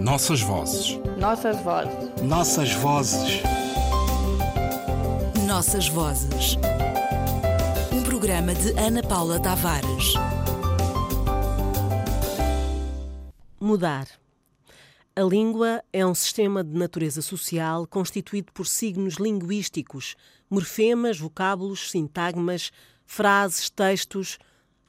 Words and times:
Nossas 0.00 0.40
vozes. 0.40 0.96
Nossas 1.18 1.60
vozes. 1.60 2.22
Nossas 2.22 2.72
vozes. 2.74 3.42
Nossas 5.44 5.88
vozes. 5.88 6.56
Um 7.92 8.04
programa 8.04 8.54
de 8.54 8.78
Ana 8.78 9.02
Paula 9.02 9.40
Tavares. 9.40 10.14
Mudar. 13.60 14.06
A 15.16 15.22
língua 15.22 15.82
é 15.92 16.06
um 16.06 16.14
sistema 16.14 16.62
de 16.62 16.78
natureza 16.78 17.20
social 17.20 17.84
constituído 17.84 18.52
por 18.52 18.68
signos 18.68 19.14
linguísticos, 19.14 20.14
morfemas, 20.48 21.18
vocábulos, 21.18 21.90
sintagmas, 21.90 22.70
frases, 23.04 23.68
textos, 23.68 24.38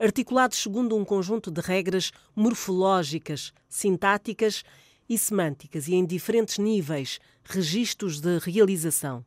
articulados 0.00 0.56
segundo 0.56 0.96
um 0.96 1.04
conjunto 1.04 1.50
de 1.50 1.60
regras 1.60 2.10
morfológicas, 2.34 3.52
sintáticas 3.68 4.64
e 5.08 5.18
semânticas 5.18 5.88
e 5.88 5.94
em 5.94 6.04
diferentes 6.04 6.58
níveis, 6.58 7.18
registros 7.44 8.20
de 8.20 8.38
realização. 8.38 9.24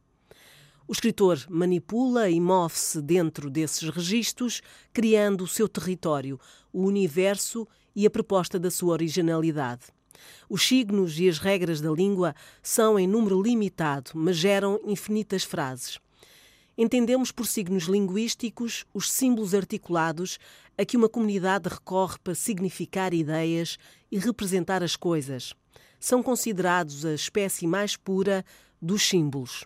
O 0.88 0.94
escritor 0.94 1.46
manipula 1.50 2.30
e 2.30 2.40
move-se 2.40 3.02
dentro 3.02 3.50
desses 3.50 3.90
registros, 3.90 4.62
criando 4.94 5.44
o 5.44 5.48
seu 5.48 5.68
território, 5.68 6.40
o 6.72 6.84
universo 6.84 7.68
e 7.94 8.06
a 8.06 8.10
proposta 8.10 8.58
da 8.58 8.72
sua 8.72 8.94
originalidade. 8.94 9.84
Os 10.50 10.66
signos 10.66 11.20
e 11.20 11.28
as 11.28 11.40
regras 11.40 11.82
da 11.82 11.92
língua 11.92 12.34
são 12.64 12.98
em 12.98 13.06
número 13.06 13.42
limitado, 13.42 14.12
mas 14.14 14.38
geram 14.38 14.80
infinitas 14.86 15.44
frases. 15.44 16.00
Entendemos 16.78 17.32
por 17.32 17.48
signos 17.48 17.86
linguísticos 17.86 18.86
os 18.94 19.12
símbolos 19.12 19.56
articulados 19.56 20.38
a 20.78 20.86
que 20.86 20.96
uma 20.96 21.10
comunidade 21.10 21.70
recorre 21.70 22.18
para 22.24 22.36
significar 22.36 23.16
ideias 23.16 23.78
e 24.12 24.20
representar 24.20 24.84
as 24.84 24.96
coisas. 24.96 25.56
São 26.00 26.22
considerados 26.22 27.04
a 27.04 27.16
espécie 27.16 27.66
mais 27.66 27.98
pura 27.98 28.46
dos 28.80 29.02
símbolos. 29.02 29.66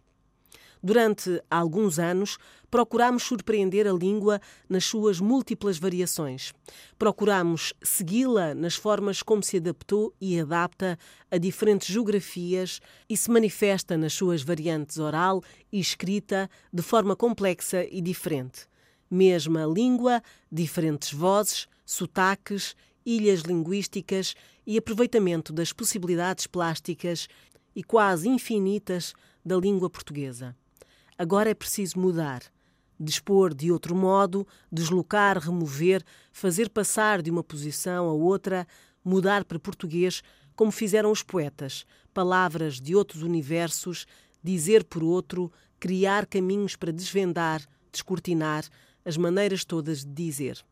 Durante 0.84 1.40
alguns 1.48 2.00
anos, 2.00 2.40
procuramos 2.72 3.22
surpreender 3.24 3.88
a 3.88 3.94
língua 3.94 4.42
nas 4.68 4.84
suas 4.86 5.20
múltiplas 5.20 5.78
variações. 5.78 6.54
Procuramos 6.98 7.72
segui-la 7.84 8.56
nas 8.56 8.76
formas 8.76 9.22
como 9.22 9.44
se 9.44 9.58
adaptou 9.58 10.12
e 10.20 10.40
adapta 10.40 10.98
a 11.30 11.38
diferentes 11.38 11.88
geografias 11.88 12.80
e 13.08 13.16
se 13.16 13.30
manifesta 13.30 13.96
nas 13.96 14.14
suas 14.14 14.42
variantes 14.42 14.98
oral 14.98 15.44
e 15.72 15.80
escrita 15.80 16.50
de 16.74 16.82
forma 16.82 17.16
complexa 17.16 17.86
e 17.86 18.02
diferente. 18.02 18.66
Mesma 19.10 19.66
língua, 19.66 20.24
diferentes 20.52 21.14
vozes, 21.14 21.68
sotaques, 21.86 22.76
ilhas 23.06 23.42
linguísticas 23.42 24.34
e 24.66 24.78
aproveitamento 24.78 25.54
das 25.54 25.72
possibilidades 25.72 26.48
plásticas 26.48 27.28
e 27.76 27.84
quase 27.84 28.28
infinitas 28.30 29.14
da 29.46 29.58
língua 29.58 29.90
portuguesa. 29.90 30.56
Agora 31.22 31.52
é 31.52 31.54
preciso 31.54 32.00
mudar, 32.00 32.42
dispor 33.00 33.54
de 33.54 33.72
outro 33.72 33.96
modo, 33.96 34.44
deslocar, 34.72 35.38
remover, 35.38 36.04
fazer 36.34 36.68
passar 36.68 37.22
de 37.22 37.30
uma 37.30 37.44
posição 37.44 38.10
a 38.10 38.12
outra, 38.12 38.68
mudar 39.06 39.46
para 39.46 39.60
português, 39.60 40.24
como 40.56 40.72
fizeram 40.72 41.12
os 41.12 41.22
poetas, 41.22 41.86
palavras 42.12 42.82
de 42.82 42.96
outros 42.96 43.22
universos, 43.22 44.08
dizer 44.44 44.84
por 44.84 45.04
outro, 45.04 45.52
criar 45.80 46.26
caminhos 46.26 46.76
para 46.76 46.92
desvendar, 46.92 47.62
descortinar 47.92 48.66
as 49.06 49.16
maneiras 49.16 49.64
todas 49.64 50.04
de 50.04 50.12
dizer. 50.12 50.66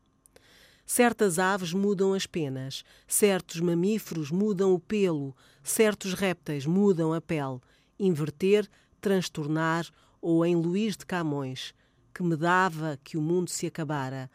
Certas 0.84 1.38
aves 1.38 1.72
mudam 1.72 2.12
as 2.12 2.26
penas, 2.26 2.82
certos 3.06 3.60
mamíferos 3.60 4.32
mudam 4.32 4.74
o 4.74 4.80
pelo, 4.80 5.32
certos 5.62 6.12
répteis 6.12 6.66
mudam 6.66 7.12
a 7.12 7.20
pele. 7.20 7.60
Inverter, 8.00 8.68
transtornar 9.00 9.86
ou 10.20 10.44
em 10.44 10.56
Luís 10.56 10.96
de 10.96 11.06
Camões, 11.06 11.74
que 12.14 12.22
me 12.22 12.36
dava 12.36 12.98
que 13.02 13.16
o 13.16 13.22
mundo 13.22 13.50
se 13.50 13.66
acabara 13.66 14.30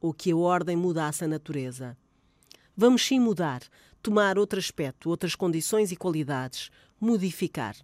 ou 0.00 0.12
que 0.12 0.30
a 0.30 0.36
ordem 0.36 0.76
mudasse 0.76 1.24
a 1.24 1.28
natureza. 1.28 1.96
Vamos 2.76 3.04
sim 3.04 3.18
mudar, 3.18 3.62
tomar 4.02 4.38
outro 4.38 4.58
aspecto, 4.58 5.10
outras 5.10 5.34
condições 5.34 5.90
e 5.90 5.96
qualidades, 5.96 6.70
modificar, 7.00 7.76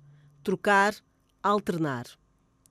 trocar, 0.43 0.94
alternar. 1.43 2.06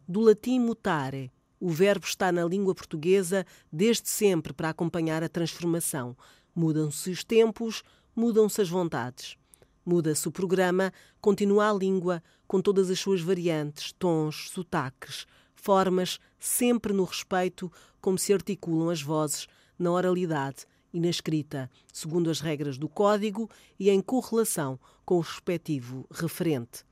Do 0.07 0.21
latim 0.21 0.59
mutare, 0.59 1.31
o 1.59 1.69
verbo 1.69 2.05
está 2.05 2.31
na 2.31 2.43
língua 2.43 2.75
portuguesa 2.75 3.45
desde 3.71 4.09
sempre 4.09 4.53
para 4.53 4.69
acompanhar 4.69 5.23
a 5.23 5.29
transformação. 5.29 6.15
Mudam-se 6.55 7.09
os 7.09 7.23
tempos, 7.23 7.83
mudam-se 8.15 8.61
as 8.61 8.69
vontades. 8.69 9.37
Muda-se 9.85 10.27
o 10.27 10.31
programa, 10.31 10.93
continua 11.19 11.69
a 11.69 11.73
língua, 11.73 12.23
com 12.47 12.61
todas 12.61 12.89
as 12.89 12.99
suas 12.99 13.21
variantes, 13.21 13.91
tons, 13.93 14.49
sotaques, 14.49 15.25
formas, 15.53 16.19
sempre 16.39 16.93
no 16.93 17.03
respeito 17.03 17.71
como 17.99 18.17
se 18.17 18.33
articulam 18.33 18.89
as 18.89 19.01
vozes 19.01 19.47
na 19.77 19.91
oralidade 19.91 20.65
e 20.93 20.99
na 20.99 21.07
escrita, 21.07 21.69
segundo 21.91 22.29
as 22.29 22.39
regras 22.39 22.77
do 22.77 22.87
código 22.87 23.49
e 23.79 23.89
em 23.89 24.01
correlação 24.01 24.79
com 25.05 25.17
o 25.17 25.21
respectivo 25.21 26.05
referente. 26.11 26.85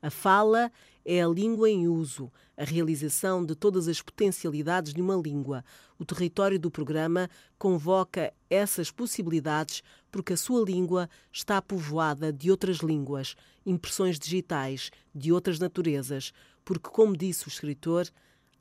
A 0.00 0.10
fala 0.10 0.70
é 1.04 1.22
a 1.22 1.28
língua 1.28 1.70
em 1.70 1.86
uso, 1.86 2.32
a 2.56 2.64
realização 2.64 3.44
de 3.44 3.54
todas 3.54 3.86
as 3.86 4.02
potencialidades 4.02 4.92
de 4.92 5.00
uma 5.00 5.14
língua. 5.14 5.64
O 5.98 6.04
território 6.04 6.58
do 6.58 6.70
programa 6.70 7.30
convoca 7.58 8.32
essas 8.50 8.90
possibilidades 8.90 9.82
porque 10.10 10.32
a 10.32 10.36
sua 10.36 10.64
língua 10.64 11.08
está 11.32 11.60
povoada 11.62 12.32
de 12.32 12.50
outras 12.50 12.78
línguas, 12.78 13.36
impressões 13.64 14.18
digitais 14.18 14.90
de 15.14 15.32
outras 15.32 15.58
naturezas, 15.58 16.32
porque, 16.64 16.88
como 16.88 17.16
disse 17.16 17.46
o 17.46 17.48
escritor, 17.48 18.08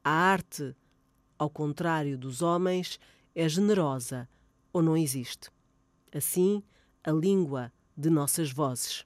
a 0.04 0.12
arte, 0.12 0.76
ao 1.38 1.50
contrário 1.50 2.18
dos 2.18 2.42
homens, 2.42 3.00
é 3.34 3.50
generosa 3.50 4.30
ou 4.72 4.82
não 4.82 4.96
existe. 4.96 5.50
Assim, 6.14 6.62
a 7.04 7.12
língua 7.12 7.72
de 7.98 8.10
nossas 8.10 8.52
vozes. 8.52 9.06